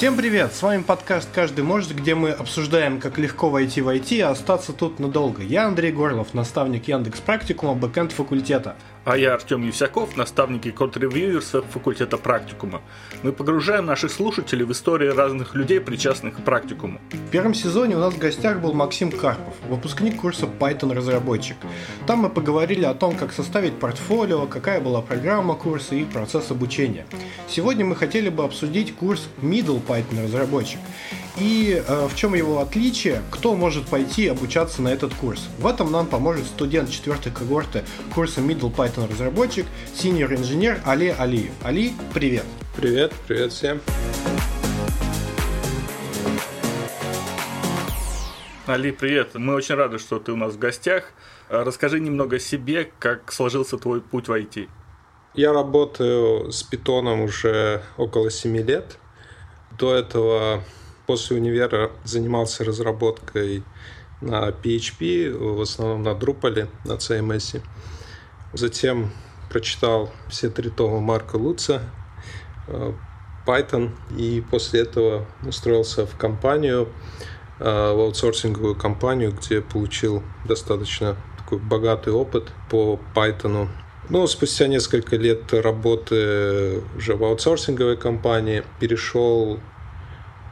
[0.00, 0.54] Всем привет!
[0.54, 4.72] С вами подкаст «Каждый может», где мы обсуждаем, как легко войти в IT и остаться
[4.72, 5.42] тут надолго.
[5.42, 8.76] Я Андрей Горлов, наставник Яндекс Практикума, бэкэнд факультета.
[9.02, 12.82] А я Артем Евсяков, наставник и код-ревьюер с факультета практикума.
[13.22, 17.00] Мы погружаем наших слушателей в истории разных людей, причастных к практикуму.
[17.10, 21.56] В первом сезоне у нас в гостях был Максим Карпов, выпускник курса Python разработчик.
[22.06, 27.06] Там мы поговорили о том, как составить портфолио, какая была программа курса и процесс обучения.
[27.48, 30.80] Сегодня мы хотели бы обсудить курс Middle Python разработчик
[31.40, 35.48] и э, в чем его отличие, кто может пойти обучаться на этот курс.
[35.58, 41.52] В этом нам поможет студент четвертой когорты курса Middle Python разработчик, senior инженер Али Алиев.
[41.64, 42.44] Али, привет!
[42.76, 43.80] Привет, привет всем!
[48.66, 49.34] Али, привет!
[49.34, 51.12] Мы очень рады, что ты у нас в гостях.
[51.48, 54.68] Расскажи немного о себе, как сложился твой путь в IT.
[55.34, 58.98] Я работаю с питоном уже около 7 лет.
[59.78, 60.62] До этого
[61.10, 63.64] после универа занимался разработкой
[64.20, 67.60] на PHP, в основном на Drupal, на CMS.
[68.52, 69.10] Затем
[69.50, 71.82] прочитал все три тома Марка Луца,
[72.68, 72.92] э,
[73.44, 76.88] Python, и после этого устроился в компанию,
[77.58, 83.66] э, в аутсорсинговую компанию, где получил достаточно такой богатый опыт по Python.
[84.08, 89.58] Ну, спустя несколько лет работы уже в аутсорсинговой компании перешел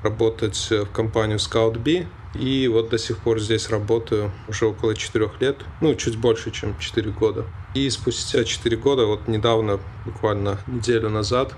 [0.02, 2.06] работать в компанию ScoutB.
[2.34, 6.78] И вот до сих пор здесь работаю уже около четырех лет, ну, чуть больше, чем
[6.78, 7.46] четыре года.
[7.74, 11.54] И спустя четыре года, вот недавно, буквально неделю назад,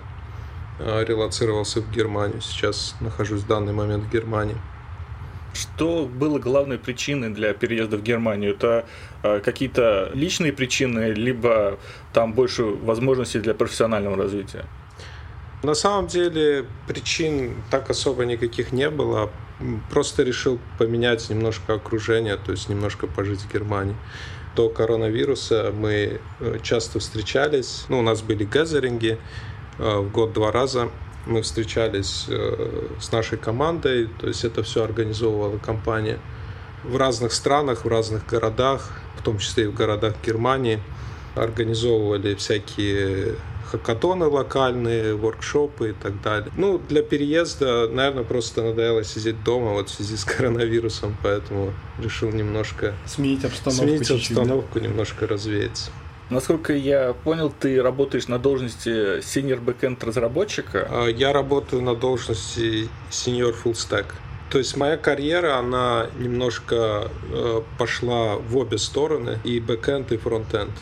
[0.78, 2.40] э, релацировался в Германию.
[2.40, 4.56] Сейчас нахожусь в данный момент в Германии.
[5.52, 8.52] Что было главной причиной для переезда в Германию?
[8.52, 8.86] Это
[9.22, 11.78] э, какие-то личные причины, либо
[12.12, 14.66] там больше возможностей для профессионального развития?
[15.62, 19.30] На самом деле причин так особо никаких не было.
[19.90, 23.94] Просто решил поменять немножко окружение, то есть немножко пожить в Германии.
[24.56, 27.84] До коронавируса мы э, часто встречались.
[27.88, 29.18] Ну, у нас были газеринги
[29.78, 30.88] э, в год два раза.
[31.26, 36.18] Мы встречались э, с нашей командой, то есть это все организовывала компания
[36.82, 40.82] в разных странах, в разных городах, в том числе и в городах Германии.
[41.36, 43.36] Организовывали всякие
[43.70, 46.50] хакатоны локальные, воркшопы и так далее.
[46.56, 52.30] Ну, для переезда, наверное, просто надоело сидеть дома вот в связи с коронавирусом, поэтому решил
[52.30, 55.90] немножко сменить обстановку, сменить обстановку немножко развеяться.
[56.30, 60.86] Насколько я понял, ты работаешь на должности senior backend разработчика?
[60.88, 64.06] А, я работаю на должности senior full stack.
[64.50, 70.72] То есть моя карьера, она немножко э, пошла в обе стороны, и бэкенд, и фронтенд.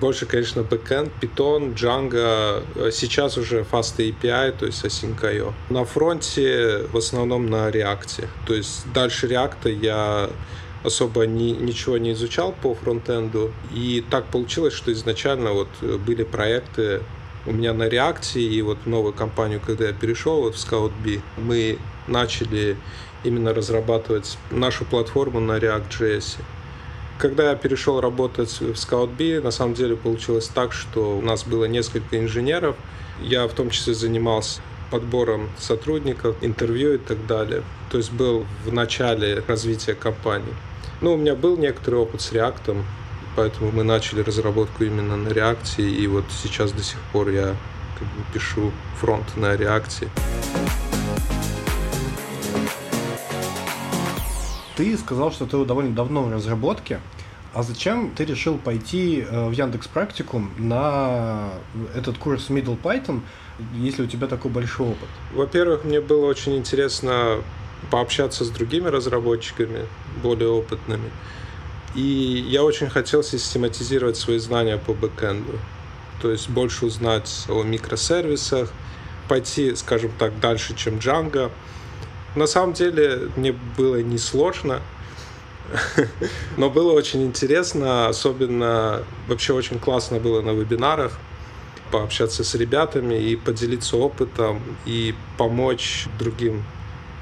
[0.00, 5.52] Больше, конечно, backend, Python, Django, сейчас уже FastAPI, то есть AsyncIO.
[5.68, 8.28] На фронте в основном на React.
[8.46, 10.30] То есть дальше React я
[10.82, 13.52] особо ни, ничего не изучал по фронтенду.
[13.72, 17.02] И так получилось, что изначально вот были проекты
[17.46, 21.20] у меня на React, и вот в новую компанию, когда я перешел вот в ScoutB,
[21.36, 22.76] мы начали
[23.24, 26.38] именно разрабатывать нашу платформу на React.js.
[27.18, 31.66] Когда я перешел работать в ScoutB, на самом деле получилось так, что у нас было
[31.66, 32.76] несколько инженеров.
[33.20, 37.62] Я в том числе занимался подбором сотрудников, интервью и так далее.
[37.90, 40.54] То есть был в начале развития компании.
[41.00, 42.82] Ну, у меня был некоторый опыт с React,
[43.36, 47.56] поэтому мы начали разработку именно на React, и вот сейчас до сих пор я
[47.98, 50.08] как бы пишу фронт на React.
[54.82, 56.98] Ты сказал, что ты довольно давно в разработке.
[57.54, 61.50] А зачем ты решил пойти э, в Яндекс Практикум на
[61.94, 63.20] этот курс Middle Python,
[63.76, 65.08] если у тебя такой большой опыт?
[65.32, 67.44] Во-первых, мне было очень интересно
[67.92, 69.86] пообщаться с другими разработчиками,
[70.20, 71.12] более опытными.
[71.94, 75.60] И я очень хотел систематизировать свои знания по бэкэнду.
[76.20, 78.72] То есть больше узнать о микросервисах,
[79.28, 81.52] пойти, скажем так, дальше, чем Django.
[82.34, 84.80] На самом деле мне было несложно,
[86.56, 91.18] но было очень интересно, особенно вообще очень классно было на вебинарах
[91.90, 96.64] пообщаться с ребятами и поделиться опытом и помочь другим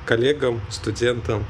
[0.06, 1.44] коллегам, студентам.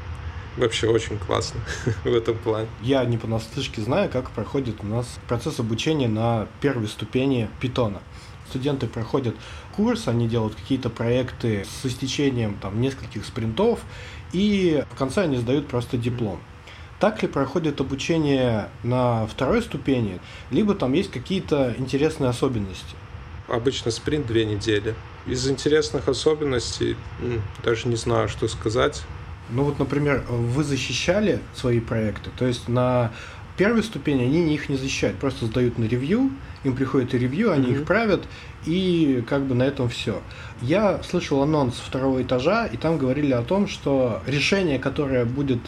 [0.57, 1.61] Вообще очень классно
[2.03, 2.67] в этом плане.
[2.81, 8.01] Я не понаслышке знаю, как проходит у нас процесс обучения на первой ступени питона
[8.51, 9.35] студенты проходят
[9.75, 13.79] курс, они делают какие-то проекты с истечением там нескольких спринтов,
[14.31, 16.39] и в конце они сдают просто диплом.
[16.99, 20.19] Так ли проходит обучение на второй ступени,
[20.51, 22.95] либо там есть какие-то интересные особенности?
[23.51, 24.95] обычно спринт две недели.
[25.27, 26.95] Из интересных особенностей
[27.63, 29.03] даже не знаю, что сказать.
[29.49, 33.11] Ну вот, например, вы защищали свои проекты, то есть на
[33.61, 36.31] первой ступени они их не защищают, просто сдают на ревью,
[36.63, 37.81] им приходит ревью, они mm-hmm.
[37.81, 38.23] их правят,
[38.65, 40.19] и как бы на этом все.
[40.63, 45.59] Я слышал анонс второго этажа, и там говорили о том, что решение, которое будет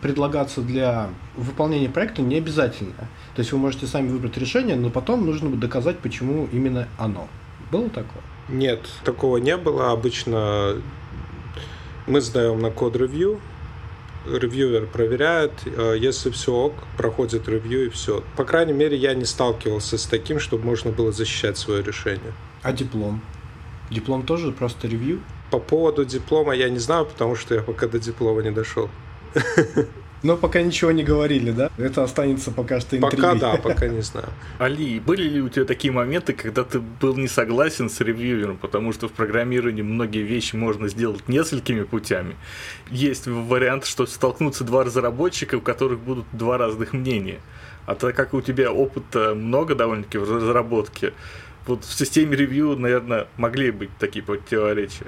[0.00, 3.06] предлагаться для выполнения проекта, не обязательно.
[3.34, 7.28] То есть вы можете сами выбрать решение, но потом нужно доказать, почему именно оно.
[7.70, 8.22] Было такое?
[8.48, 9.92] Нет, такого не было.
[9.92, 10.76] Обычно
[12.06, 13.40] мы сдаем на код-ревью,
[14.26, 18.22] ревьюер проверяет, э, если все ок, проходит ревью и все.
[18.36, 22.32] По крайней мере, я не сталкивался с таким, чтобы можно было защищать свое решение.
[22.62, 23.22] А диплом?
[23.90, 25.20] Диплом тоже просто ревью?
[25.50, 28.88] По поводу диплома я не знаю, потому что я пока до диплома не дошел.
[30.22, 31.70] Но пока ничего не говорили, да?
[31.76, 33.32] Это останется пока что интригой.
[33.32, 34.28] Пока да, пока не знаю.
[34.58, 38.92] Али, были ли у тебя такие моменты, когда ты был не согласен с ревьюером, потому
[38.92, 42.36] что в программировании многие вещи можно сделать несколькими путями.
[42.90, 47.40] Есть вариант, что столкнутся два разработчика, у которых будут два разных мнения.
[47.86, 51.14] А так как у тебя опыта много довольно-таки в разработке,
[51.66, 55.06] вот в системе ревью, наверное, могли быть такие противоречия.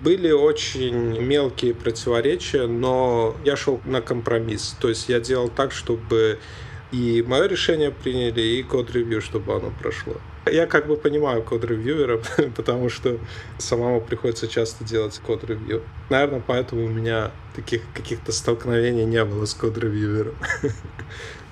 [0.00, 4.76] Были очень мелкие противоречия, но я шел на компромисс.
[4.80, 6.38] То есть я делал так, чтобы
[6.92, 10.14] и мое решение приняли, и код-ревью, чтобы оно прошло.
[10.50, 12.20] Я как бы понимаю код-ревьюера,
[12.56, 13.18] потому что
[13.58, 15.82] самому приходится часто делать код-ревью.
[16.10, 20.34] Наверное, поэтому у меня таких каких-то столкновений не было с код-ревьюером.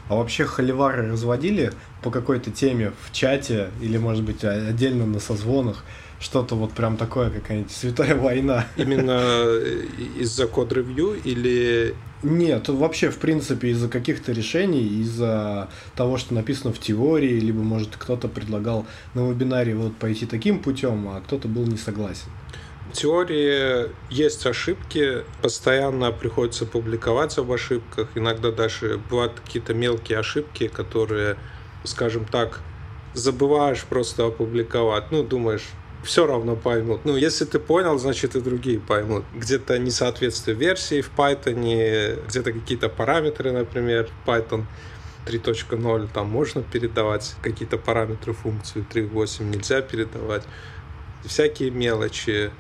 [0.07, 5.83] А вообще холивары разводили по какой-то теме в чате или, может быть, отдельно на созвонах?
[6.25, 8.67] Что-то вот прям такое, какая-нибудь святая война.
[8.77, 9.85] Именно э,
[10.19, 11.95] из-за код-ревью или...
[12.23, 17.97] Нет, вообще, в принципе, из-за каких-то решений, из-за того, что написано в теории, либо, может,
[17.99, 22.31] кто-то предлагал на вебинаре вот пойти таким путем, а кто-то был не согласен.
[22.91, 30.69] В теории есть ошибки, постоянно приходится публиковать об ошибках, иногда даже бывают какие-то мелкие ошибки,
[30.69, 31.37] которые,
[31.85, 32.61] скажем так,
[33.13, 35.11] забываешь просто опубликовать.
[35.11, 35.69] Ну, думаешь,
[36.05, 37.05] все равно поймут.
[37.05, 39.25] Ну, если ты понял, значит и другие поймут.
[39.35, 44.65] Где-то несоответствие версии в Python, где-то какие-то параметры, например, Python
[45.27, 50.45] 3.0, там можно передавать какие-то параметры функции, 3.8 нельзя передавать.
[51.25, 52.51] Всякие мелочи.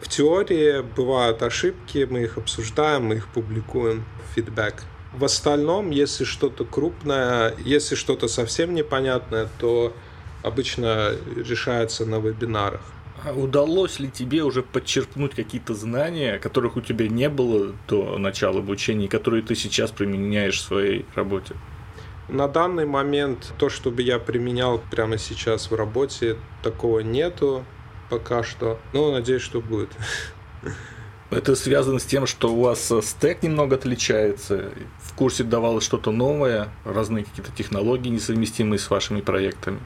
[0.00, 4.04] В теории бывают ошибки, мы их обсуждаем, мы их публикуем,
[4.34, 4.84] фидбэк.
[5.12, 9.94] В остальном, если что-то крупное, если что-то совсем непонятное, то
[10.42, 12.82] обычно решается на вебинарах.
[13.24, 18.58] А удалось ли тебе уже подчеркнуть какие-то знания, которых у тебя не было до начала
[18.58, 21.54] обучения, которые ты сейчас применяешь в своей работе?
[22.28, 27.64] На данный момент то, чтобы я применял прямо сейчас в работе, такого нету
[28.10, 28.78] пока что.
[28.92, 29.90] Но надеюсь, что будет.
[31.30, 34.70] Это связано с тем, что у вас стек немного отличается.
[35.02, 39.80] В курсе давалось что-то новое, разные какие-то технологии, несовместимые с вашими проектами.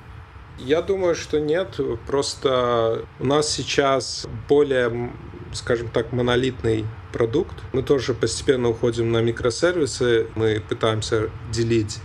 [0.61, 1.81] Я думаю, что нет.
[2.07, 5.11] Просто у нас сейчас более,
[5.53, 7.55] скажем так, монолитный продукт.
[7.73, 10.27] Мы тоже постепенно уходим на микросервисы.
[10.35, 11.99] Мы пытаемся делить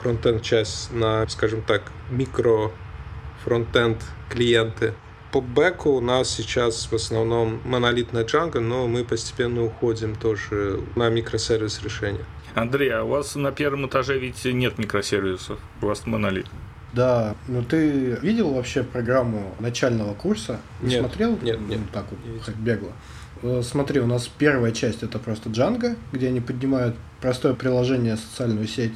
[0.00, 2.72] фронтенд часть на, скажем так, микро
[3.44, 4.94] фронтенд клиенты.
[5.30, 11.08] По бэку у нас сейчас в основном монолитная Django, но мы постепенно уходим тоже на
[11.08, 12.24] микросервис решения.
[12.54, 16.46] Андрей, а у вас на первом этаже ведь нет микросервисов, у вас монолит.
[16.92, 20.58] Да, ну ты видел вообще программу начального курса?
[20.82, 21.38] Не нет, смотрел?
[21.40, 21.78] Нет, нет.
[21.78, 22.56] Ну, так вот, нет.
[22.56, 22.92] бегло.
[23.42, 28.66] Э, смотри, у нас первая часть это просто Django, где они поднимают простое приложение, социальную
[28.66, 28.92] сеть.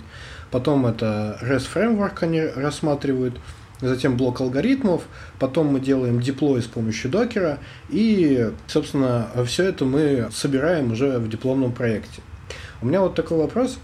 [0.51, 3.39] Потом это REST Framework они рассматривают.
[3.81, 5.03] Затем блок алгоритмов.
[5.39, 7.59] Потом мы делаем деплой с помощью докера.
[7.91, 12.23] И, собственно, все это мы собираем уже в дипломном проекте.
[12.81, 13.79] У меня вот такой вопрос.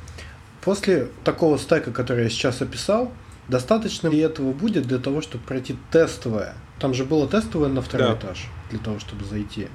[0.62, 3.12] После такого стека, который я сейчас описал,
[3.52, 6.54] Достаточно ли этого будет для того, чтобы пройти тестовое?
[6.78, 8.14] Там же было тестовое на второй да.
[8.14, 9.68] этаж для того, чтобы зайти.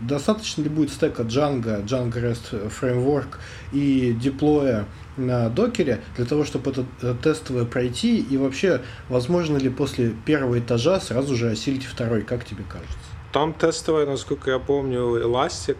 [0.00, 3.38] Достаточно ли будет стека Django, Django REST Framework
[3.72, 4.84] и деплоя
[5.16, 8.20] на докере для того, чтобы это э, тестовое пройти?
[8.20, 12.22] И вообще, возможно ли после первого этажа сразу же осилить второй?
[12.22, 12.96] Как тебе кажется?
[13.32, 15.78] Там тестовое, насколько я помню, Elastic.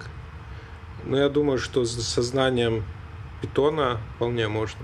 [1.04, 2.82] Но я думаю, что с сознанием
[3.40, 4.80] питона вполне можно.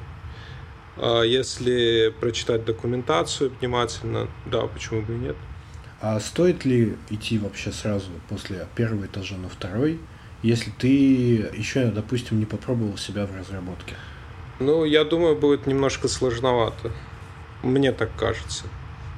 [0.96, 5.36] А если прочитать документацию внимательно, да, почему бы и нет.
[6.00, 10.00] А стоит ли идти вообще сразу после первого этажа на второй,
[10.42, 10.88] если ты
[11.54, 13.94] еще, допустим, не попробовал себя в разработке?
[14.58, 16.90] Ну, я думаю, будет немножко сложновато.
[17.62, 18.64] Мне так кажется.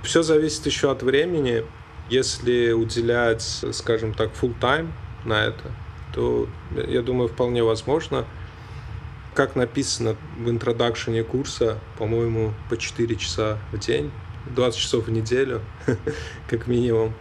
[0.02, 1.64] Все зависит еще от времени.
[2.10, 4.88] Если уделять, скажем так, full time
[5.24, 5.70] на это,
[6.12, 6.48] то,
[6.88, 8.24] я думаю, вполне возможно.
[9.34, 14.10] Как написано в интродакшене курса, по-моему, по 4 часа в день,
[14.54, 15.62] 20 часов в неделю,
[16.48, 17.14] как минимум.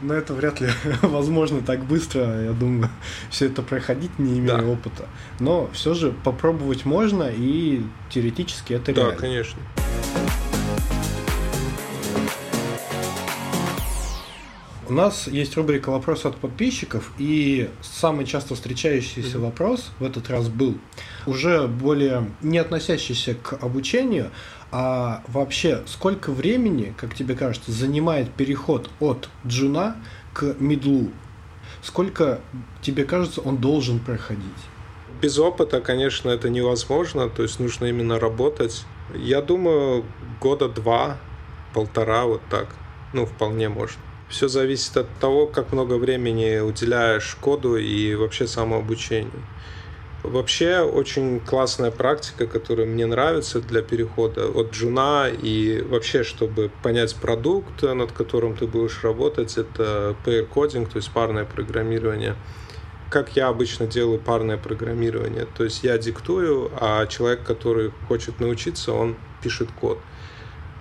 [0.00, 0.68] Но это вряд ли
[1.02, 2.88] возможно так быстро, я думаю,
[3.30, 4.64] все это проходить, не имея да.
[4.64, 5.06] опыта.
[5.38, 9.14] Но все же попробовать можно, и теоретически это да, реально.
[9.14, 9.62] Да, конечно.
[14.92, 19.40] У нас есть рубрика «Вопрос от подписчиков», и самый часто встречающийся mm-hmm.
[19.40, 20.76] вопрос в этот раз был
[21.24, 24.30] уже более не относящийся к обучению,
[24.70, 29.96] а вообще сколько времени, как тебе кажется, занимает переход от джуна
[30.34, 31.08] к медлу?
[31.82, 32.42] Сколько,
[32.82, 34.44] тебе кажется, он должен проходить?
[35.22, 38.84] Без опыта, конечно, это невозможно, то есть нужно именно работать.
[39.14, 40.04] Я думаю,
[40.38, 41.16] года два,
[41.72, 42.68] полтора, вот так.
[43.14, 43.98] Ну, вполне можно.
[44.32, 49.42] Все зависит от того, как много времени уделяешь коду и вообще самообучению.
[50.22, 57.14] Вообще очень классная практика, которая мне нравится для перехода от джуна и вообще, чтобы понять
[57.16, 62.34] продукт, над которым ты будешь работать, это pair coding, то есть парное программирование.
[63.10, 68.94] Как я обычно делаю парное программирование, то есть я диктую, а человек, который хочет научиться,
[68.94, 69.98] он пишет код.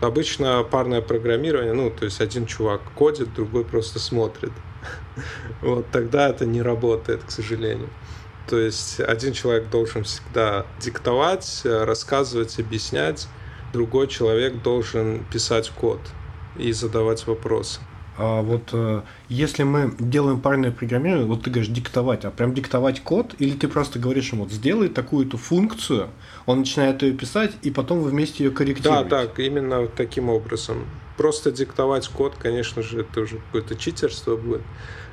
[0.01, 4.51] Обычно парное программирование, ну, то есть один чувак кодит, другой просто смотрит.
[5.62, 7.89] Вот тогда это не работает, к сожалению.
[8.48, 13.27] То есть один человек должен всегда диктовать, рассказывать, объяснять,
[13.74, 16.00] другой человек должен писать код
[16.58, 17.79] и задавать вопросы.
[18.18, 23.01] А вот э, если мы делаем парное программирование, вот ты говоришь диктовать, а прям диктовать
[23.01, 26.10] код, или ты просто говоришь ему, вот сделай такую-то функцию,
[26.46, 29.10] он начинает ее писать, и потом вы вместе ее корректируете?
[29.10, 30.86] Да, так, именно таким образом.
[31.15, 34.62] Просто диктовать код, конечно же, это уже какое-то читерство будет.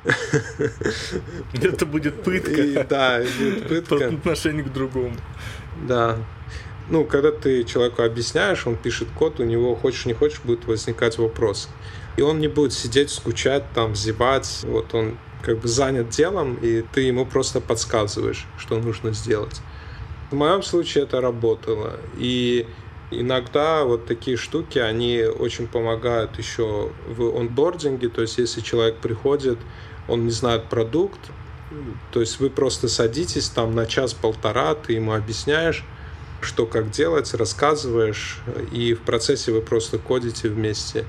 [1.61, 2.61] Это будет пытка.
[2.61, 3.97] И, да, будет пытка.
[3.97, 5.13] По отношению к другому.
[5.87, 6.17] Да.
[6.89, 11.17] Ну, когда ты человеку объясняешь, он пишет код, у него, хочешь не хочешь, будет возникать
[11.17, 11.69] вопрос.
[12.19, 14.59] И он не будет сидеть, скучать, там, зевать.
[14.63, 19.61] Вот он как бы занят делом, и ты ему просто подсказываешь, что нужно сделать.
[20.29, 21.93] В моем случае это работало.
[22.17, 22.67] И
[23.09, 28.09] иногда вот такие штуки, они очень помогают еще в онбординге.
[28.09, 29.57] То есть если человек приходит,
[30.09, 31.21] он не знает продукт,
[32.11, 35.85] то есть вы просто садитесь там на час-полтора, ты ему объясняешь,
[36.41, 38.41] что как делать, рассказываешь,
[38.73, 41.05] и в процессе вы просто кодите вместе.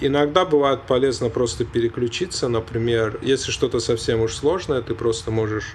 [0.00, 5.74] Иногда бывает полезно просто переключиться, например, если что-то совсем уж сложное, ты просто можешь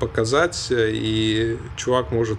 [0.00, 2.38] показать, и чувак может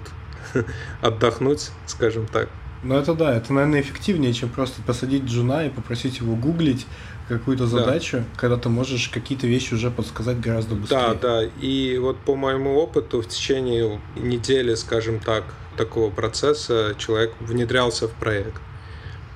[1.02, 2.50] отдохнуть, скажем так.
[2.84, 6.88] Ну это да, это, наверное, эффективнее, чем просто посадить джуна и попросить его гуглить
[7.28, 8.24] какую-то задачу, да.
[8.38, 11.00] когда ты можешь какие-то вещи уже подсказать гораздо быстрее.
[11.00, 11.44] Да, да.
[11.62, 15.44] И вот по моему опыту в течение недели, скажем так,
[15.78, 18.62] такого процесса человек внедрялся в проект.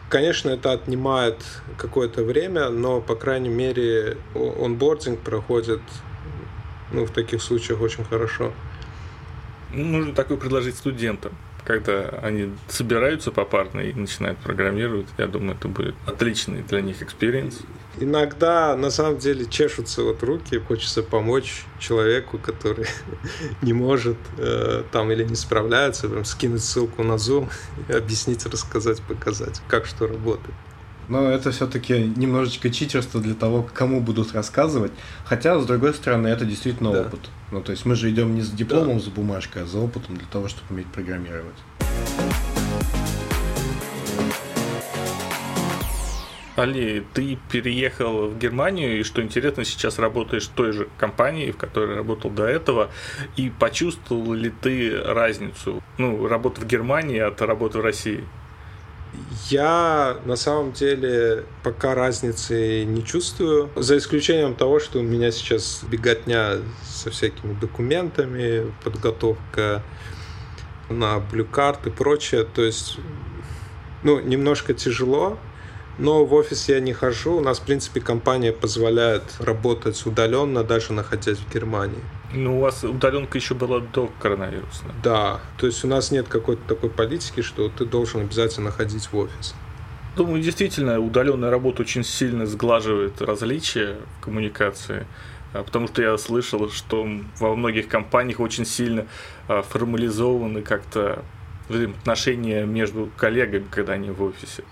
[0.09, 1.37] Конечно, это отнимает
[1.77, 5.81] какое-то время, но, по крайней мере, онбординг проходит
[6.91, 8.53] ну, в таких случаях очень хорошо.
[9.73, 11.33] Нужно такое предложить студентам
[11.65, 17.59] когда они собираются попарно и начинают программировать, я думаю, это будет отличный для них experience.
[17.99, 22.87] Иногда, на самом деле, чешутся вот руки, хочется помочь человеку, который
[23.61, 27.49] не может э, там или не справляется, прям скинуть ссылку на Zoom,
[27.89, 30.55] объяснить, рассказать, показать, как что работает.
[31.07, 34.91] Но это все-таки немножечко читерство для того, кому будут рассказывать.
[35.25, 37.01] Хотя, с другой стороны, это действительно да.
[37.01, 37.29] опыт.
[37.51, 39.03] Ну, то есть мы же идем не с дипломом, да.
[39.03, 41.55] с бумажкой, а за опытом для того, чтобы уметь программировать.
[46.55, 51.57] Али, ты переехал в Германию, и что интересно, сейчас работаешь в той же компании, в
[51.57, 52.91] которой работал до этого,
[53.35, 58.23] и почувствовал ли ты разницу, ну, работы в Германии от работы в России?
[59.49, 65.83] Я на самом деле пока разницы не чувствую, за исключением того, что у меня сейчас
[65.89, 69.83] беготня со всякими документами, подготовка
[70.89, 72.43] на блюкарт и прочее.
[72.43, 72.97] То есть,
[74.03, 75.37] ну, немножко тяжело,
[75.97, 77.37] но в офис я не хожу.
[77.37, 82.01] У нас, в принципе, компания позволяет работать удаленно, даже находясь в Германии.
[82.33, 84.83] Ну, у вас удаленка еще была до коронавируса.
[85.03, 89.17] Да, то есть у нас нет какой-то такой политики, что ты должен обязательно ходить в
[89.17, 89.55] офис.
[90.15, 95.07] Думаю, действительно, удаленная работа очень сильно сглаживает различия в коммуникации,
[95.53, 97.07] а, потому что я слышал, что
[97.39, 99.07] во многих компаниях очень сильно
[99.47, 101.23] а, формализованы как-то
[101.69, 104.63] отношения между коллегами, когда они в офисе.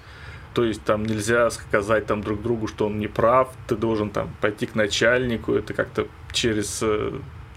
[0.53, 4.35] То есть там нельзя сказать там друг другу, что он не прав, ты должен там
[4.39, 7.11] пойти к начальнику, это как-то через э,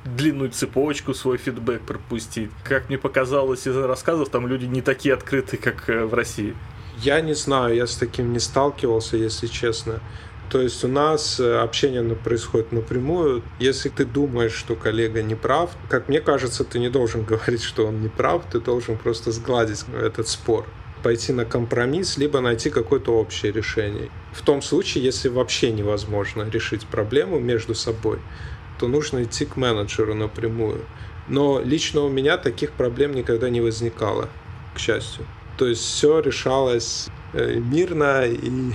[0.04, 2.50] длинную цепочку свой фидбэк пропустить.
[2.64, 6.54] Как мне показалось из рассказов, там люди не такие открытые, как э, в России.
[6.98, 10.00] Я не знаю, я с таким не сталкивался, если честно.
[10.48, 13.42] То есть у нас э, общение происходит напрямую.
[13.58, 17.86] Если ты думаешь, что коллега не прав, как мне кажется, ты не должен говорить, что
[17.86, 20.64] он не прав, ты должен просто сгладить этот спор
[21.06, 24.10] пойти на компромисс, либо найти какое-то общее решение.
[24.32, 28.18] В том случае, если вообще невозможно решить проблему между собой,
[28.80, 30.84] то нужно идти к менеджеру напрямую.
[31.28, 34.28] Но лично у меня таких проблем никогда не возникало,
[34.74, 35.24] к счастью.
[35.56, 38.72] То есть все решалось э, мирно и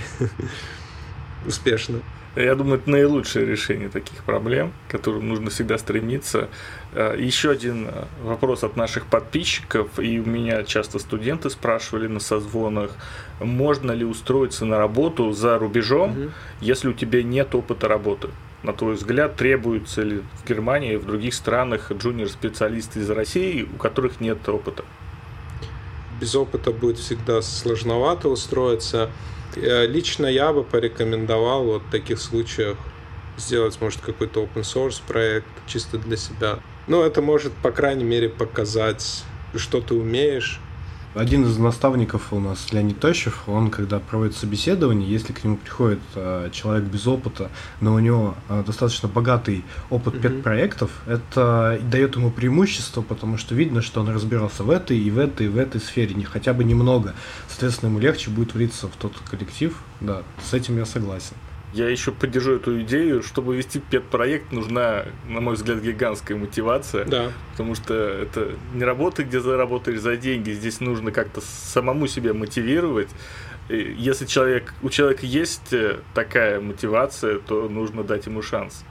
[1.46, 2.00] успешно.
[2.34, 6.48] Я думаю, это наилучшее решение таких проблем, к которым нужно всегда стремиться.
[6.92, 12.20] Э, Еще один э, вопрос от наших подписчиков, и у меня часто студенты спрашивали на
[12.20, 12.92] созвонах,
[13.38, 16.30] можно ли устроиться на работу за рубежом, угу.
[16.62, 18.28] если у тебя нет опыта работы?
[18.62, 23.76] На твой взгляд, требуются ли в Германии и в других странах джуниор-специалисты из России, у
[23.76, 24.84] которых нет опыта?
[26.18, 29.10] Без опыта будет всегда сложновато устроиться.
[29.56, 32.76] Э, лично я бы порекомендовал вот в таких случаях
[33.36, 36.58] сделать, может, какой-то open source проект чисто для себя.
[36.86, 39.24] Ну, это может, по крайней мере, показать,
[39.56, 40.60] что ты умеешь,
[41.14, 46.00] один из наставников у нас, Леонид Тощев, он, когда проводит собеседование, если к нему приходит
[46.14, 47.50] э, человек без опыта,
[47.80, 50.20] но у него э, достаточно богатый опыт mm-hmm.
[50.20, 55.18] педпроектов, это дает ему преимущество, потому что видно, что он разбирался в этой и в
[55.18, 57.14] этой и в этой сфере, не хотя бы немного.
[57.48, 59.76] Соответственно, ему легче будет влиться в тот коллектив.
[60.00, 61.36] Да, с этим я согласен.
[61.72, 63.22] Я еще поддержу эту идею.
[63.22, 67.04] Чтобы вести пет-проект, нужна, на мой взгляд, гигантская мотивация.
[67.04, 67.32] Да.
[67.52, 70.50] Потому что это не работа, где заработаешь за деньги.
[70.50, 73.08] Здесь нужно как-то самому себя мотивировать.
[73.68, 78.84] Если человек, у человека есть э, такая мотивация, то нужно дать ему шанс.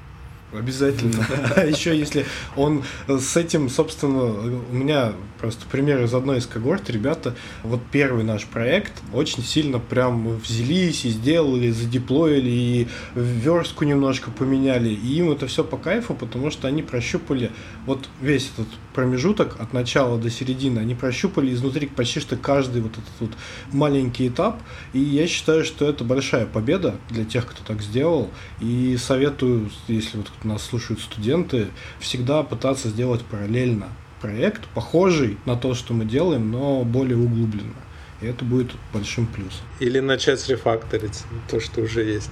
[0.53, 1.25] Обязательно.
[1.67, 7.35] Еще если он с этим, собственно, у меня просто пример из одной из когорт, ребята,
[7.63, 14.89] вот первый наш проект очень сильно прям взялись и сделали, задеплоили, и верстку немножко поменяли,
[14.89, 17.51] и им это все по кайфу, потому что они прощупали
[17.85, 22.91] вот весь этот промежуток от начала до середины, они прощупали изнутри почти что каждый вот
[22.91, 23.31] этот вот
[23.71, 24.61] маленький этап,
[24.93, 30.17] и я считаю, что это большая победа для тех, кто так сделал, и советую, если
[30.17, 31.67] вот нас слушают студенты,
[31.99, 33.89] всегда пытаться сделать параллельно
[34.21, 37.73] проект, похожий на то, что мы делаем, но более углубленно.
[38.21, 39.65] И это будет большим плюсом.
[39.79, 42.29] Или начать рефакторить то, что уже есть.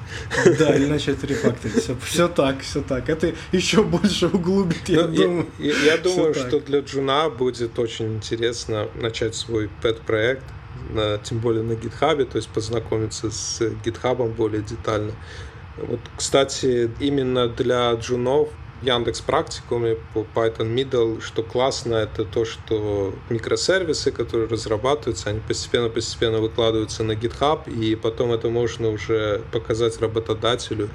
[0.59, 1.81] Да, или начать рефакторить.
[1.81, 3.09] Все, все так, все так.
[3.09, 5.47] Это еще больше углубит, я Но думаю.
[5.57, 10.43] Я, я, я думаю, что для Джуна будет очень интересно начать свой pet-проект,
[11.23, 15.13] тем более на гитхабе, то есть познакомиться с гитхабом более детально.
[15.87, 18.49] Вот, кстати, именно для джунов
[18.81, 26.39] Яндекс практикуме по Python Middle, что классно, это то, что микросервисы, которые разрабатываются, они постепенно-постепенно
[26.39, 30.89] выкладываются на GitHub, и потом это можно уже показать работодателю,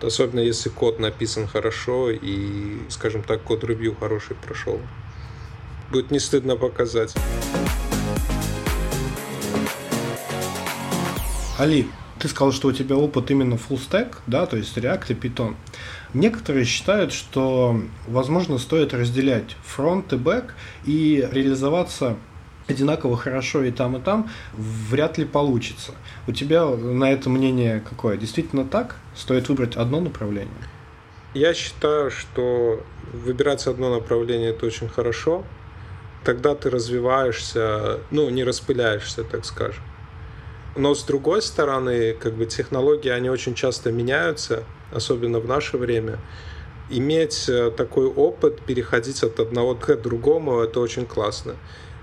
[0.00, 4.80] особенно если код написан хорошо и, скажем так, код-ревью хороший прошел.
[5.90, 7.14] Будет не стыдно показать.
[11.58, 11.86] Али,
[12.22, 15.56] ты сказал, что у тебя опыт именно full stack, да, то есть React и Python.
[16.14, 20.54] Некоторые считают, что, возможно, стоит разделять фронт и бэк
[20.84, 22.16] и реализоваться
[22.68, 25.94] одинаково хорошо и там, и там вряд ли получится.
[26.28, 28.16] У тебя на это мнение какое?
[28.16, 28.94] Действительно так?
[29.16, 30.52] Стоит выбрать одно направление?
[31.34, 35.44] Я считаю, что выбирать одно направление это очень хорошо.
[36.24, 39.82] Тогда ты развиваешься, ну, не распыляешься, так скажем.
[40.74, 46.18] Но с другой стороны, как бы технологии, они очень часто меняются, особенно в наше время.
[46.88, 51.56] Иметь э, такой опыт, переходить от одного к другому, это очень классно.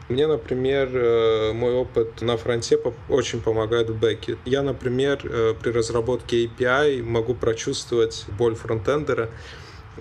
[0.08, 2.80] Мне, например, э, мой опыт на фронте
[3.10, 4.38] очень помогает в бэке.
[4.46, 9.30] Я, например, э, при разработке API могу прочувствовать боль фронтендера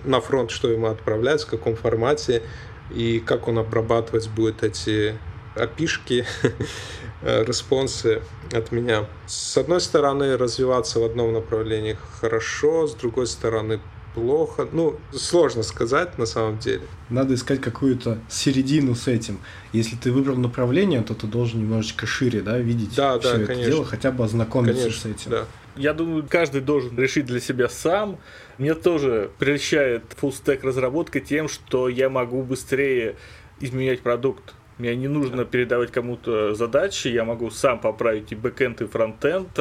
[0.03, 2.43] на фронт, что ему отправлять, в каком формате
[2.89, 5.19] и как он обрабатывать будет эти
[5.59, 6.25] API шки,
[7.21, 9.05] э, респонсы от меня.
[9.27, 13.79] С одной стороны, развиваться в одном направлении хорошо, с другой стороны,
[14.15, 14.67] плохо.
[14.71, 16.81] Ну, сложно сказать на самом деле.
[17.09, 19.39] Надо искать какую-то середину с этим.
[19.73, 23.45] Если ты выбрал направление, то ты должен немножечко шире, да, видеть да, все да, это
[23.47, 23.71] конечно.
[23.71, 25.31] дело, хотя бы ознакомиться конечно, с этим.
[25.31, 25.45] Да.
[25.75, 28.17] Я думаю, каждый должен решить для себя сам.
[28.57, 33.15] Мне тоже прельщает stack разработка тем, что я могу быстрее
[33.61, 38.87] изменять продукт Мне не нужно передавать кому-то задачи, я могу сам поправить и бэкэнд, и
[38.87, 39.59] фронтенд,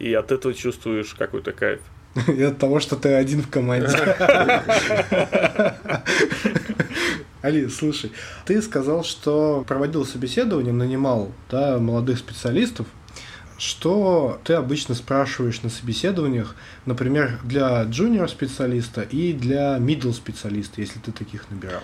[0.00, 1.80] и от этого чувствуешь какой-то кайф.
[2.26, 3.96] И от того, что ты один в команде.
[7.42, 8.10] Али, слушай,
[8.44, 12.88] ты сказал, что проводил собеседование, нанимал да, молодых специалистов.
[13.58, 20.98] Что ты обычно спрашиваешь на собеседованиях, например, для джуниор специалиста и для middle специалиста, если
[20.98, 21.82] ты таких набирал?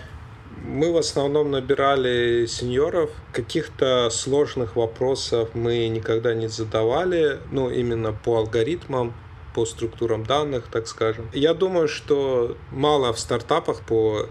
[0.63, 3.11] Мы в основном набирали сеньоров.
[3.33, 9.13] Каких-то сложных вопросов мы никогда не задавали, ну, именно по алгоритмам
[9.53, 11.29] по структурам данных, так скажем.
[11.33, 14.27] Я думаю, что мало в стартапах по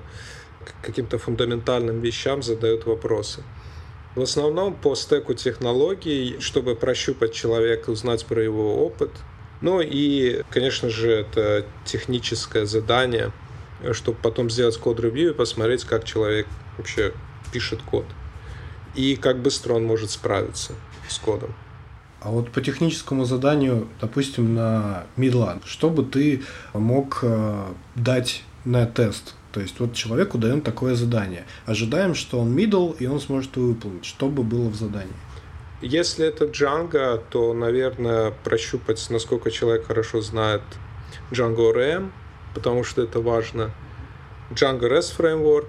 [0.83, 3.43] каким-то фундаментальным вещам задают вопросы.
[4.15, 9.11] В основном по стеку технологий, чтобы прощупать человека, узнать про его опыт.
[9.61, 13.33] Ну и, конечно же, это техническое задание,
[13.93, 16.47] чтобы потом сделать код-ревью и посмотреть, как человек
[16.79, 17.13] вообще
[17.53, 18.07] пишет код.
[18.95, 20.75] И как быстро он может справиться
[21.09, 21.55] с кодом.
[22.21, 26.43] А вот по техническому заданию, допустим, на Midland, что бы ты
[26.73, 27.65] мог э,
[27.97, 29.35] дать на тест?
[29.51, 31.45] То есть вот человеку даем такое задание.
[31.67, 34.05] Ожидаем, что он middle, и он сможет его выполнить.
[34.05, 35.13] Что бы было в задании?
[35.83, 40.63] Если это Django, то, наверное, прощупать, насколько человек хорошо знает
[41.33, 42.13] Django RM,
[42.55, 43.71] потому что это важно.
[44.51, 45.69] Django REST Framework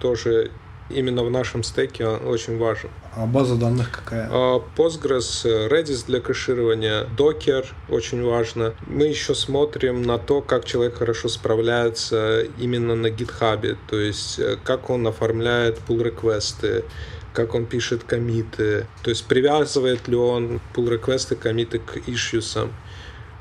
[0.00, 0.50] тоже
[0.90, 2.90] именно в нашем стеке он очень важен.
[3.16, 4.28] А база данных какая?
[4.30, 8.74] А, Postgres, Redis для кэширования, Docker очень важно.
[8.86, 14.56] Мы еще смотрим на то, как человек хорошо справляется именно на GitHub, то есть э,
[14.62, 16.84] как он оформляет pull реквесты
[17.32, 22.70] как он пишет комиты, то есть привязывает ли он pull реквесты комиты к issues.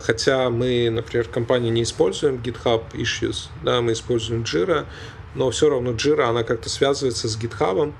[0.05, 4.85] Хотя мы, например, в компании не используем GitHub Issues, да, мы используем Jira,
[5.33, 7.93] но все равно Jira, она как-то связывается с GitHub,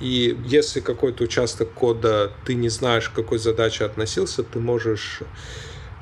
[0.00, 5.20] и если какой-то участок кода ты не знаешь, к какой задаче относился, ты можешь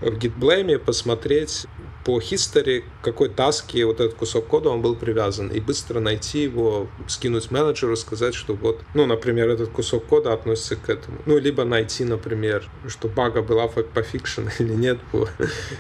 [0.01, 1.67] в git blame посмотреть
[2.05, 6.89] по history, какой таске вот этот кусок кода он был привязан, и быстро найти его,
[7.09, 11.19] скинуть менеджеру, сказать, что вот, ну, например, этот кусок кода относится к этому.
[11.27, 15.29] Ну, либо найти, например, что бага была пофикшена или нет по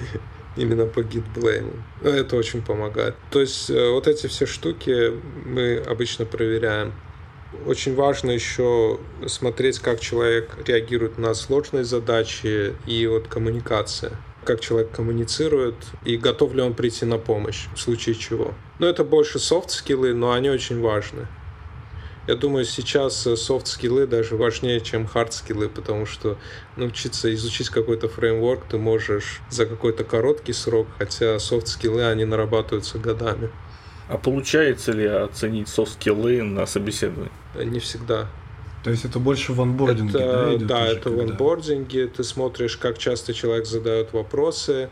[0.57, 1.73] именно по git blame.
[2.03, 3.15] Это очень помогает.
[3.31, 5.13] То есть э, вот эти все штуки
[5.47, 6.93] мы обычно проверяем.
[7.67, 14.13] Очень важно еще смотреть, как человек реагирует на сложные задачи и вот коммуникация
[14.45, 15.75] как человек коммуницирует
[16.05, 18.55] и готов ли он прийти на помощь в случае чего.
[18.79, 21.27] Но это больше софт-скиллы, но они очень важны.
[22.27, 26.39] Я думаю, сейчас софт-скиллы даже важнее, чем хард-скиллы, потому что
[26.77, 33.51] научиться изучить какой-то фреймворк ты можешь за какой-то короткий срок, хотя софт-скиллы, они нарабатываются годами.
[34.09, 37.33] А получается ли оценить софт-скиллы на собеседовании?
[37.55, 38.29] Не всегда.
[38.83, 40.55] То есть это больше в онбординге, это, да?
[40.55, 41.17] Идет да, это когда...
[41.25, 42.07] в онбординге.
[42.07, 44.89] Ты смотришь, как часто человек задает вопросы.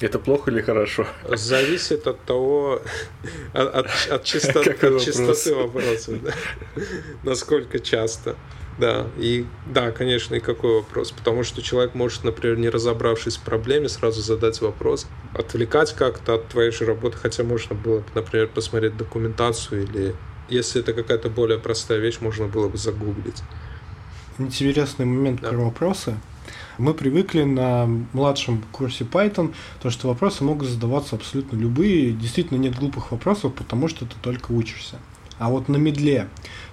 [0.00, 1.06] Это плохо или хорошо?
[1.26, 2.82] Зависит от того,
[3.54, 6.18] от, от, от, частоты, от частоты вопроса.
[6.22, 6.32] Да.
[7.22, 8.36] Насколько часто.
[8.78, 11.10] Да, и да, конечно, и какой вопрос.
[11.10, 16.48] Потому что человек может, например, не разобравшись в проблеме, сразу задать вопрос, отвлекать как-то от
[16.48, 20.14] твоей же работы, хотя можно было, например, посмотреть документацию или
[20.48, 23.42] если это какая-то более простая вещь, можно было бы загуглить.
[24.38, 25.48] Интересный момент да.
[25.48, 26.16] про вопросы.
[26.78, 32.12] Мы привыкли на младшем курсе Python, то, что вопросы могут задаваться абсолютно любые.
[32.12, 34.96] Действительно нет глупых вопросов, потому что ты только учишься.
[35.38, 36.28] А вот на медле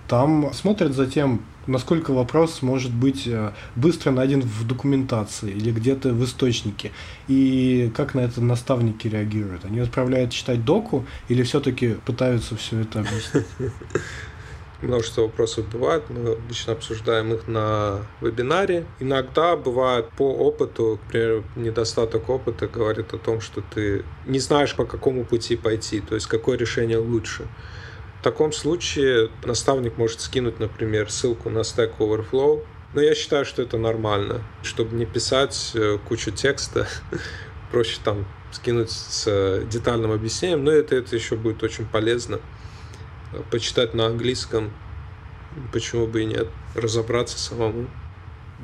[0.07, 6.09] там смотрят за тем, насколько вопрос может быть э, быстро найден в документации или где-то
[6.13, 6.91] в источнике,
[7.27, 9.65] и как на это наставники реагируют.
[9.65, 13.45] Они отправляют читать доку или все-таки пытаются все это объяснить?
[14.83, 18.85] Множество вопросов бывает, мы обычно обсуждаем их на вебинаре.
[18.99, 24.83] Иногда бывает по опыту, например, недостаток опыта говорит о том, что ты не знаешь, по
[24.83, 27.47] какому пути пойти, то есть какое решение лучше.
[28.23, 33.61] В таком случае наставник может скинуть, например, ссылку на Stack Overflow, но я считаю, что
[33.61, 34.41] это нормально.
[34.61, 36.87] Чтобы не писать э, кучу текста,
[37.71, 42.39] проще там скинуть с детальным объяснением, но это, это еще будет очень полезно.
[43.51, 44.71] Почитать на английском,
[45.73, 47.89] почему бы и нет, разобраться самому.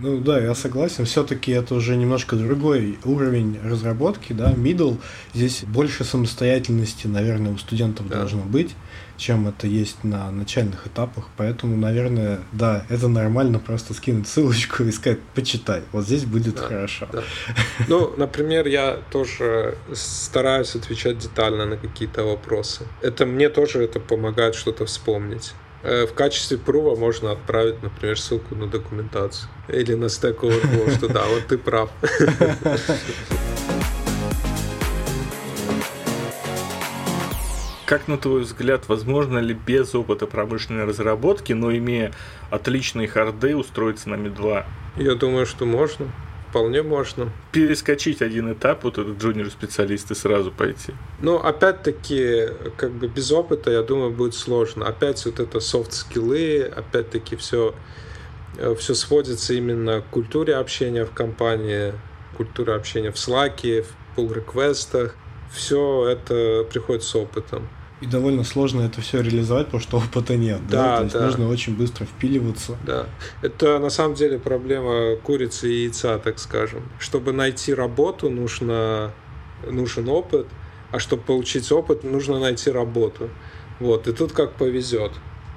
[0.01, 1.05] Ну да, я согласен.
[1.05, 4.97] Все-таки это уже немножко другой уровень разработки, да, middle.
[5.33, 8.17] Здесь больше самостоятельности, наверное, у студентов да.
[8.17, 8.75] должно быть
[9.19, 11.25] чем это есть на начальных этапах.
[11.37, 16.61] Поэтому, наверное, да, это нормально просто скинуть ссылочку и сказать, почитай, вот здесь будет да,
[16.61, 17.07] хорошо.
[17.11, 17.23] Да.
[17.87, 22.87] Ну, например, я тоже стараюсь отвечать детально на какие-то вопросы.
[23.01, 25.53] Это мне тоже это помогает что-то вспомнить.
[25.81, 29.49] Э, в качестве прува можно отправить, например, ссылку на документацию.
[29.69, 31.89] Или на Stack Overflow, что да, вот ты прав.
[37.85, 42.13] Как, на твой взгляд, возможно ли без опыта промышленной разработки, но имея
[42.51, 44.63] отличные харды, устроиться на Ми-2?
[44.97, 46.07] Я думаю, что можно.
[46.49, 47.31] Вполне можно.
[47.51, 50.93] Перескочить один этап, вот этот джуниор-специалист и сразу пойти.
[51.21, 54.87] Ну, опять-таки, как бы без опыта, я думаю, будет сложно.
[54.87, 57.75] Опять вот это софт-скиллы, опять-таки все,
[58.57, 61.93] э, все сводится именно к культуре общения в компании,
[62.35, 65.15] культуре общения в Slack, в pull-реквестах.
[65.53, 67.69] Все это приходит с опытом.
[68.01, 70.61] И довольно сложно это все реализовать, потому что опыта нет.
[70.69, 70.97] Да, да?
[70.97, 71.25] То есть да.
[71.25, 72.77] нужно очень быстро впиливаться.
[72.85, 73.07] Да.
[73.41, 76.83] Это на самом деле проблема курицы и яйца, так скажем.
[76.97, 79.11] Чтобы найти работу, нужно,
[79.69, 80.47] нужен опыт,
[80.91, 83.29] а чтобы получить опыт, нужно найти работу.
[83.79, 84.07] Вот.
[84.07, 85.11] И тут как повезет.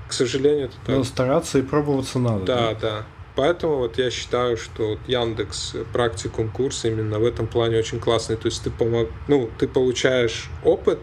[0.09, 0.97] К сожалению, это так.
[0.97, 2.45] Но стараться и пробоваться надо.
[2.45, 2.81] Да, да.
[2.81, 3.07] да.
[3.35, 8.37] Поэтому вот я считаю, что вот Яндекс практикум курс именно в этом плане очень классный.
[8.37, 9.09] То есть ты, помог...
[9.27, 10.99] ну, ты получаешь опыт,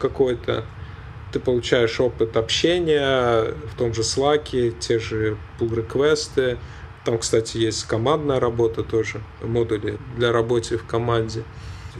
[0.00, 0.64] какой-то,
[1.32, 6.58] ты получаешь опыт общения в том же Slack, те же pull реквесты
[7.04, 11.44] Там, кстати, есть командная работа тоже, модули для работы в команде.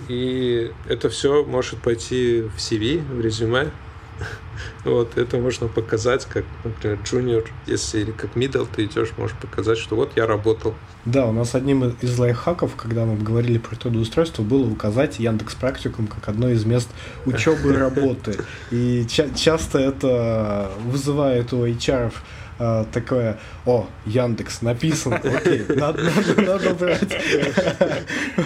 [0.09, 3.71] И это все может пойти в CV, в резюме.
[4.85, 9.78] Вот, это можно показать, как, например, junior, если или как middle ты идешь, можешь показать,
[9.78, 10.74] что вот я работал.
[11.04, 16.06] Да, у нас одним из лайфхаков, когда мы говорили про трудоустройство, было указать Яндекс Практикум
[16.06, 16.88] как одно из мест
[17.26, 18.37] учебы и работы.
[18.70, 22.12] И ча- часто это вызывает у HR
[22.59, 27.16] а, такое, о, Яндекс, написано, окей, надо, надо, надо брать.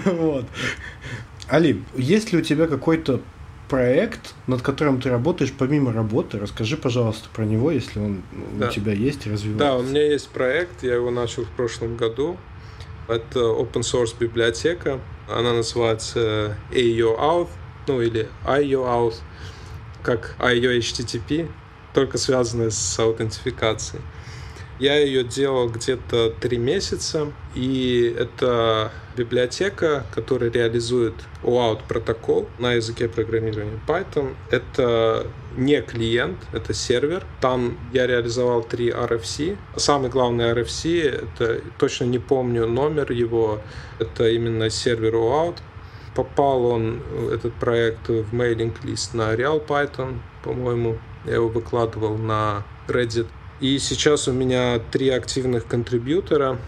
[0.04, 0.46] Вот.
[1.48, 3.20] Али, есть ли у тебя какой-то
[3.68, 6.38] проект, над которым ты работаешь помимо работы.
[6.38, 8.22] Расскажи, пожалуйста, про него, если он
[8.58, 8.68] да.
[8.68, 9.64] у тебя есть и развивается.
[9.64, 12.36] Да, у меня есть проект, я его начал в прошлом году.
[13.08, 15.00] Это open source библиотека.
[15.28, 17.50] Она называется AIO Auth,
[17.86, 19.16] ну или IO Auth,
[20.02, 21.50] как IO HTTP,
[21.92, 24.02] только связанная с аутентификацией.
[24.78, 33.08] Я ее делал где-то три месяца, и это библиотека, которая реализует OAuth протокол на языке
[33.08, 34.34] программирования Python.
[34.50, 37.24] Это не клиент, это сервер.
[37.40, 39.56] Там я реализовал три RFC.
[39.76, 43.60] Самый главный RFC, это точно не помню номер его,
[44.00, 45.58] это именно сервер OAuth.
[46.16, 47.00] Попал он,
[47.32, 50.98] этот проект, в мейлинг-лист на Real Python, по-моему.
[51.24, 53.26] Я его выкладывал на Reddit.
[53.64, 56.58] И сейчас у меня три активных контрибьютора.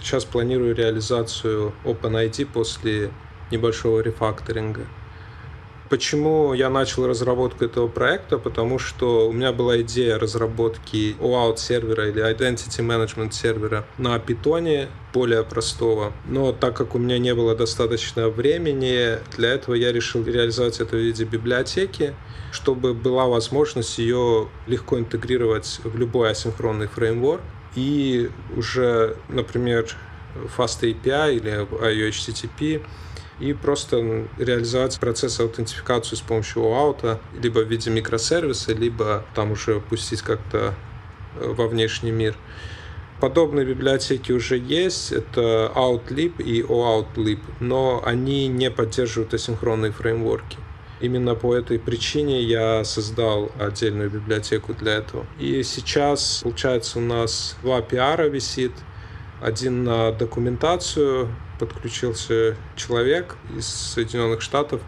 [0.00, 3.10] Сейчас планирую реализацию OpenID после
[3.50, 4.86] небольшого рефакторинга.
[5.90, 8.38] Почему я начал разработку этого проекта?
[8.38, 14.88] Потому что у меня была идея разработки OAuth сервера или Identity Management сервера на питоне
[15.12, 16.14] более простого.
[16.24, 20.96] Но так как у меня не было достаточно времени, для этого я решил реализовать это
[20.96, 22.14] в виде библиотеки,
[22.52, 27.42] чтобы была возможность ее легко интегрировать в любой асинхронный фреймворк.
[27.76, 29.86] И уже, например,
[30.56, 32.82] Fast API или IOHTTP
[33.40, 39.80] и просто реализовать процесс аутентификации с помощью OAuth, либо в виде микросервиса, либо там уже
[39.80, 40.74] пустить как-то
[41.36, 42.36] э, во внешний мир.
[43.20, 50.58] Подобные библиотеки уже есть, это OutLib и OAuthLib, но они не поддерживают асинхронные фреймворки.
[51.00, 55.26] Именно по этой причине я создал отдельную библиотеку для этого.
[55.38, 58.72] И сейчас, получается, у нас два пиара висит.
[59.40, 64.82] Один на документацию, подключился человек из Соединенных Штатов.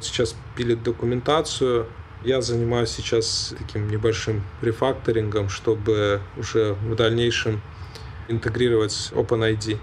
[0.00, 1.86] Сейчас пилит документацию.
[2.24, 7.60] Я занимаюсь сейчас таким небольшим рефакторингом, чтобы уже в дальнейшем
[8.28, 9.78] интегрировать OpenID.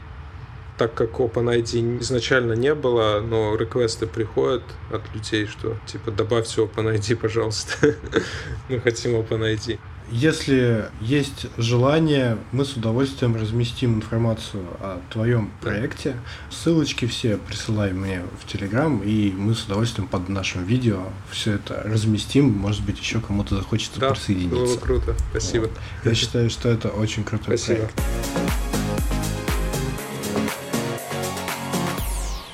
[0.77, 7.15] Так как OpenID изначально не было, но реквесты приходят от людей, что типа добавьте OpenID,
[7.15, 7.95] пожалуйста.
[8.69, 9.79] Мы хотим OpenID.
[10.11, 16.17] Если есть желание, мы с удовольствием разместим информацию о твоем проекте.
[16.51, 21.81] Ссылочки все присылай мне в Телеграм, и мы с удовольствием под нашим видео все это
[21.85, 22.49] разместим.
[22.49, 24.57] Может быть, еще кому-то захочется да, присоединиться.
[24.57, 25.15] Было круто.
[25.31, 25.63] Спасибо.
[25.63, 25.71] Вот.
[26.03, 27.87] Я считаю, что это очень крутой Спасибо.
[27.87, 28.62] проект.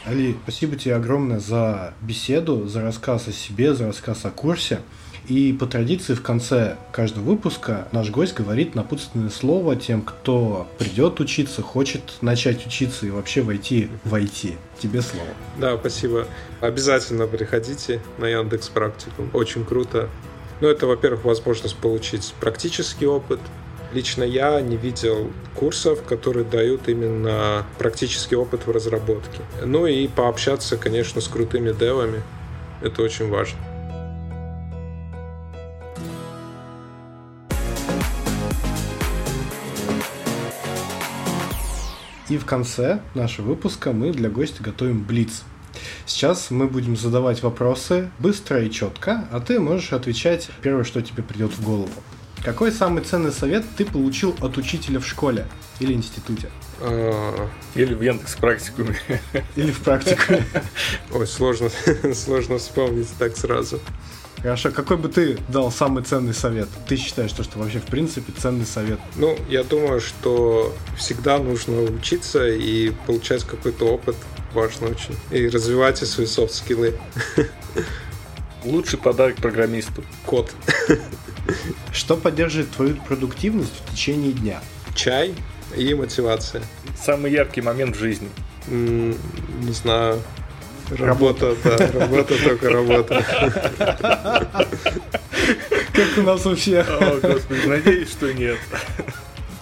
[0.10, 4.80] Али, спасибо тебе огромное за беседу, за рассказ о себе, за рассказ о курсе.
[5.28, 11.20] И по традиции в конце каждого выпуска наш гость говорит напутственное слово тем, кто придет
[11.20, 14.56] учиться, хочет начать учиться и вообще войти в IT.
[14.80, 15.28] Тебе слово.
[15.60, 16.26] Да, спасибо.
[16.60, 19.30] Обязательно приходите на Яндекс Практикум.
[19.34, 20.10] Очень круто.
[20.60, 23.40] Ну, это, во-первых, возможность получить практический опыт.
[23.92, 29.42] Лично я не видел курсов, которые дают именно практический опыт в разработке.
[29.66, 32.22] Ну и пообщаться, конечно, с крутыми девами.
[32.82, 33.58] Это очень важно.
[42.30, 45.42] И в конце нашего выпуска мы для гостя готовим блиц.
[46.06, 51.24] Сейчас мы будем задавать вопросы быстро и четко, а ты можешь отвечать первое, что тебе
[51.24, 51.90] придет в голову.
[52.44, 55.46] Какой самый ценный совет ты получил от учителя в школе
[55.80, 56.50] или институте?
[56.82, 58.98] А, Или в Яндекс практикуме.
[59.56, 60.46] Или в практике?
[61.12, 61.70] Ой, сложно,
[62.14, 63.80] сложно вспомнить так сразу.
[64.42, 66.70] Хорошо, какой бы ты дал самый ценный совет?
[66.88, 69.00] Ты считаешь, что, что вообще в принципе ценный совет?
[69.18, 74.16] Ну, я думаю, что всегда нужно учиться и получать какой-то опыт.
[74.54, 75.16] Важно очень.
[75.32, 76.98] И развивать свои софт-скиллы.
[78.64, 80.06] Лучший подарок программисту.
[80.26, 80.54] Код.
[81.92, 84.62] Что поддерживает твою продуктивность в течение дня?
[84.96, 85.34] Чай
[85.76, 86.62] и мотивация.
[87.02, 88.30] Самый яркий момент в жизни.
[88.68, 89.12] М,
[89.62, 90.22] Не знаю.
[90.92, 93.24] Работа, да, работа, только работа.
[95.94, 96.90] Как у нас всех.
[96.90, 98.58] О, господи, надеюсь, что нет.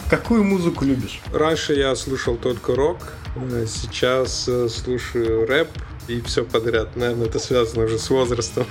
[0.09, 1.19] Какую музыку любишь?
[1.33, 5.67] Раньше я слушал только рок, э, сейчас э, слушаю рэп
[6.07, 6.95] и все подряд.
[6.95, 8.65] Наверное, это связано уже с возрастом.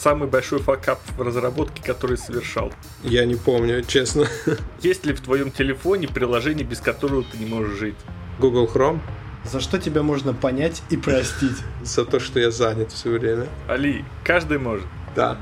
[0.00, 2.72] Самый большой факап в разработке, который совершал.
[3.02, 4.26] Я не помню, честно.
[4.80, 7.96] Есть ли в твоем телефоне приложение, без которого ты не можешь жить?
[8.38, 9.00] Google Chrome
[9.44, 11.58] За что тебя можно понять и простить?
[11.82, 13.46] за то, что я занят все время.
[13.68, 14.86] Али, каждый может.
[15.14, 15.36] Да.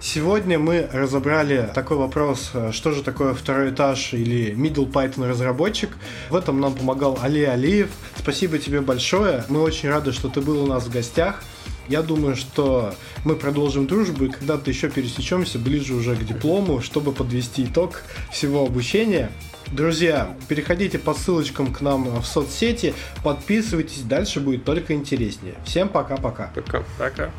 [0.00, 5.90] Сегодня мы разобрали такой вопрос, э, что же такое второй этаж или middle Python разработчик.
[6.30, 7.90] В этом нам помогал Али Алиев.
[8.16, 9.44] Спасибо тебе большое.
[9.48, 11.42] Мы очень рады, что ты был у нас в гостях.
[11.88, 17.12] Я думаю, что мы продолжим дружбу и когда-то еще пересечемся ближе уже к диплому, чтобы
[17.12, 19.30] подвести итог всего обучения.
[19.72, 25.54] Друзья, переходите по ссылочкам к нам в соцсети, подписывайтесь, дальше будет только интереснее.
[25.64, 26.50] Всем пока-пока.
[26.54, 26.82] Пока.
[26.98, 27.30] Пока.